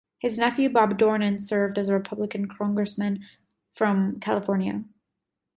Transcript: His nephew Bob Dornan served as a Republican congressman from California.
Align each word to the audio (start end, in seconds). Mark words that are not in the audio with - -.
His 0.17 0.39
nephew 0.39 0.67
Bob 0.67 0.97
Dornan 0.97 1.39
served 1.39 1.77
as 1.77 1.87
a 1.87 1.93
Republican 1.93 2.47
congressman 2.47 3.23
from 3.75 4.19
California. 4.19 4.83